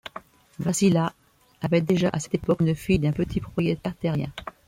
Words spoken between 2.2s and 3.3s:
époque, une fille d'un